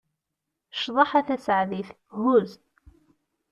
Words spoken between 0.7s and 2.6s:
Cḍeḥ a Taseɛdit, huz!